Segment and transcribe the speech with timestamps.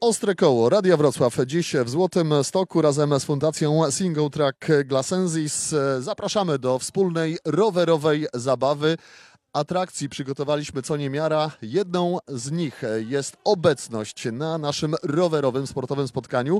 [0.00, 5.74] Ostre koło Radia Wrocław dziś w Złotym Stoku razem z Fundacją Single Track Glasensis.
[5.98, 8.96] Zapraszamy do wspólnej rowerowej zabawy.
[9.52, 11.50] Atrakcji przygotowaliśmy co niemiara.
[11.62, 16.58] Jedną z nich jest obecność na naszym rowerowym sportowym spotkaniu.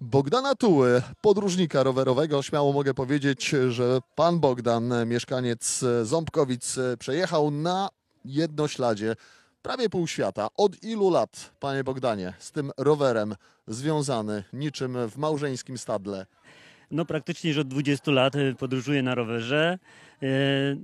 [0.00, 2.42] Bogdana Tuły, podróżnika rowerowego.
[2.42, 7.88] Śmiało mogę powiedzieć, że pan Bogdan, mieszkaniec Ząbkowic, przejechał na
[8.24, 9.16] jednośladzie
[9.64, 10.48] prawie pół świata.
[10.56, 13.34] Od ilu lat, panie Bogdanie, z tym rowerem
[13.66, 16.26] związany, niczym w małżeńskim stadle?
[16.90, 19.78] No praktycznie już od 20 lat e, podróżuję na rowerze.
[20.22, 20.26] E,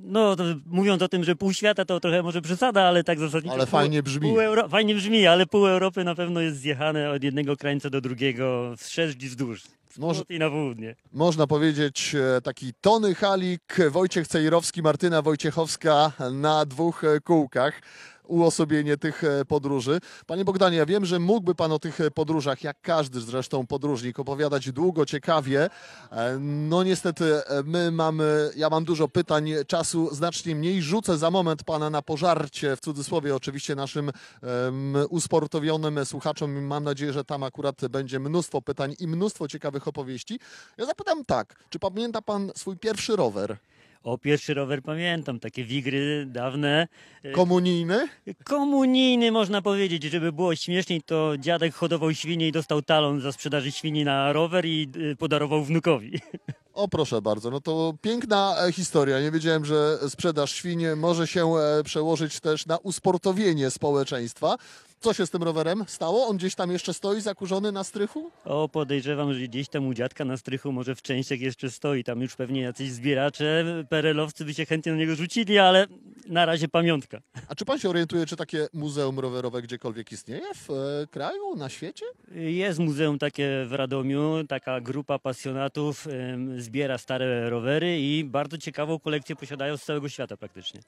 [0.03, 3.55] No to mówiąc o tym, że pół świata to trochę może przesada, ale tak zasadniczo...
[3.55, 4.29] Ale fajnie brzmi.
[4.29, 4.69] Pół Euro...
[4.69, 9.15] Fajnie brzmi, ale pół Europy na pewno jest zjechane od jednego krańca do drugiego, wszerz
[9.23, 9.63] i wzdłuż.
[9.99, 10.37] Może- Może...
[10.37, 10.97] i na południe.
[11.13, 17.81] Można powiedzieć e, taki Tony Halik, Wojciech Cejrowski, Martyna Wojciechowska na dwóch e, kółkach.
[18.25, 20.01] Uosobienie tych e, podróży.
[20.27, 24.73] Panie Bogdanie, ja wiem, że mógłby Pan o tych podróżach, jak każdy zresztą podróżnik, opowiadać
[24.73, 25.69] długo, ciekawie.
[26.41, 27.25] No niestety
[27.65, 30.83] my mamy, ja mam dużo pytań, czasu znacznie mniej.
[30.83, 36.65] Rzucę za moment Pana na pożarcie, w cudzysłowie oczywiście naszym em, usportowionym słuchaczom.
[36.65, 40.39] Mam nadzieję, że tam akurat będzie mnóstwo pytań i mnóstwo ciekawych opowieści.
[40.79, 43.57] Ja zapytam tak, czy pamięta Pan swój pierwszy rower?
[44.03, 46.89] O, pierwszy rower pamiętam, takie wigry dawne.
[47.23, 48.09] E, Komunijny?
[48.45, 53.73] Komunijny można powiedzieć, żeby było śmieszniej, to dziadek hodował świnie i dostał talon za sprzedaży
[53.73, 56.21] świni na rower i e, podarował wnukowi.
[56.75, 59.21] O proszę bardzo, no to piękna e, historia.
[59.21, 61.53] Nie wiedziałem, że sprzedaż świń może się
[61.85, 64.57] przełożyć też na usportowienie społeczeństwa.
[65.03, 66.27] Co się z tym rowerem stało?
[66.27, 68.31] On gdzieś tam jeszcze stoi zakurzony na strychu?
[68.45, 72.05] O, podejrzewam, że gdzieś tam u dziadka na strychu może w częściach jeszcze stoi.
[72.05, 75.87] Tam już pewnie jacyś zbieracze, perelowcy by się chętnie na niego rzucili, ale
[76.27, 77.21] na razie pamiątka.
[77.49, 81.69] A czy pan się orientuje, czy takie muzeum rowerowe gdziekolwiek istnieje w e, kraju, na
[81.69, 82.05] świecie?
[82.35, 88.99] Jest muzeum takie w Radomiu, taka grupa pasjonatów em, zbiera stare rowery i bardzo ciekawą
[88.99, 90.81] kolekcję posiadają z całego świata praktycznie.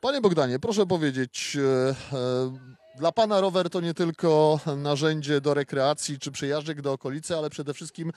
[0.00, 6.18] Panie Bogdanie, proszę powiedzieć, e, e, dla pana rower to nie tylko narzędzie do rekreacji
[6.18, 8.12] czy przejażdżek do okolicy, ale przede wszystkim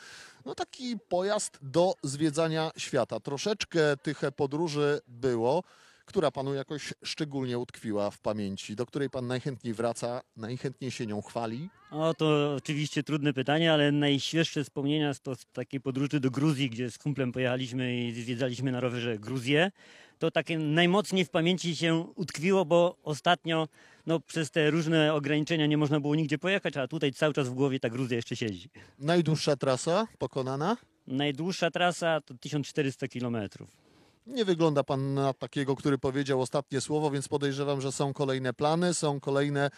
[0.45, 3.19] no, taki pojazd do zwiedzania świata.
[3.19, 5.63] Troszeczkę tych podróży było,
[6.09, 11.21] która panu jakoś szczególnie utkwiła w pamięci, do której pan najchętniej wraca, najchętniej się nią
[11.21, 11.69] chwali.
[11.91, 16.91] O, to oczywiście trudne pytanie, ale najświeższe wspomnienia to z takiej podróży do Gruzji, gdzie
[16.91, 19.71] z kumplem pojechaliśmy i zwiedzaliśmy na rowerze Gruzję.
[20.19, 23.67] To takie najmocniej w pamięci się utkwiło, bo ostatnio
[24.05, 27.53] no, przez te różne ograniczenia nie można było nigdzie pojechać, a tutaj cały czas w
[27.53, 28.69] głowie ta Gruzja jeszcze siedzi.
[28.99, 30.77] Najdłuższa trasa pokonana?
[31.07, 33.88] Najdłuższa trasa to 1400 kilometrów.
[34.29, 38.93] Nie wygląda pan na takiego, który powiedział ostatnie słowo, więc podejrzewam, że są kolejne plany,
[38.93, 39.69] są kolejne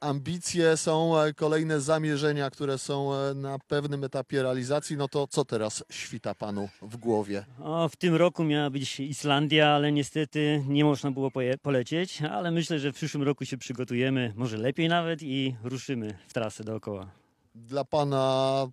[0.00, 4.96] ambicje, są e, kolejne zamierzenia, które są e, na pewnym etapie realizacji.
[4.96, 7.44] No to co teraz świta panu w głowie?
[7.62, 11.30] O, w tym roku miała być Islandia, ale niestety nie można było
[11.62, 16.32] polecieć, ale myślę, że w przyszłym roku się przygotujemy, może lepiej nawet i ruszymy w
[16.32, 17.10] trasę dookoła.
[17.54, 18.66] Dla pana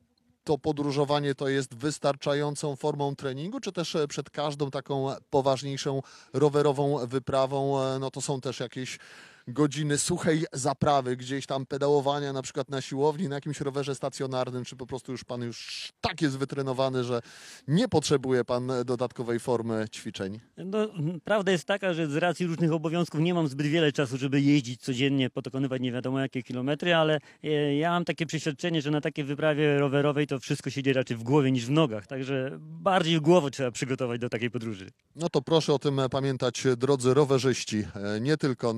[0.43, 6.01] to podróżowanie to jest wystarczającą formą treningu, czy też e, przed każdą taką poważniejszą
[6.33, 8.99] rowerową wyprawą, e, no to są też jakieś
[9.47, 14.75] godziny suchej zaprawy, gdzieś tam pedałowania na przykład na siłowni, na jakimś rowerze stacjonarnym, czy
[14.75, 17.21] po prostu już pan już tak jest wytrenowany, że
[17.67, 20.39] nie potrzebuje pan dodatkowej formy ćwiczeń?
[20.57, 20.87] No,
[21.23, 24.81] prawda jest taka, że z racji różnych obowiązków nie mam zbyt wiele czasu, żeby jeździć
[24.81, 29.25] codziennie, pokonywać nie wiadomo jakie kilometry, ale e, ja mam takie przeświadczenie, że na takiej
[29.25, 33.71] wyprawie rowerowej to wszystko siedzi raczej w głowie niż w nogach, także bardziej głowę trzeba
[33.71, 34.89] przygotować do takiej podróży.
[35.15, 37.83] No to proszę o tym pamiętać, drodzy rowerzyści.
[38.15, 38.73] E, Nie tylko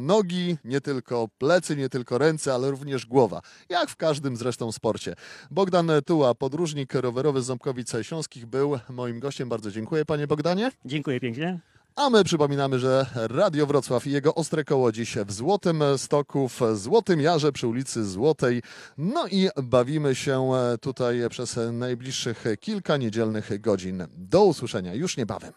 [0.54, 3.42] nogi, nie tylko plecy, nie tylko ręce, ale również głowa.
[3.70, 5.16] Jak w każdym zresztą sporcie.
[5.52, 9.50] Bogdan Tuła, podróżnik rowerowy z Ząbkowic Śląskich, był moim gościem.
[9.50, 10.72] Bardzo dziękuję, panie Bogdanie.
[10.86, 11.60] Dziękuję pięknie.
[11.96, 16.62] A my przypominamy, że Radio Wrocław i jego ostre koło dziś w Złotym Stoku, w
[16.74, 18.62] Złotym Jarze przy ulicy Złotej.
[18.98, 20.52] No i bawimy się
[20.82, 24.08] tutaj przez najbliższych kilka niedzielnych godzin.
[24.18, 25.54] Do usłyszenia już niebawem.